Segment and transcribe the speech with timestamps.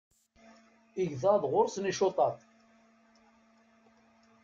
[1.01, 2.37] Igḍaḍ ɣur-sen icuṭaṭ.